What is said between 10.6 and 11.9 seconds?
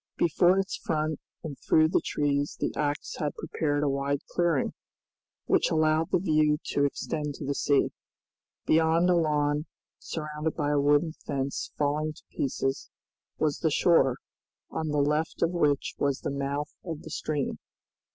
a wooden fence